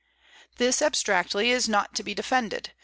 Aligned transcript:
This, 0.57 0.81
abstractly, 0.81 1.51
is 1.51 1.69
not 1.69 1.93
to 1.93 2.01
be 2.01 2.15
defended. 2.15 2.71